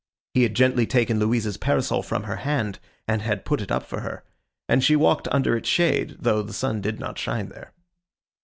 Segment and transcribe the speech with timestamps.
[0.33, 3.99] He had gently taken Louisa's parasol from her hand, and had put it up for
[3.99, 4.23] her;
[4.67, 7.71] and she walked under its shade, though the sun did not shine there.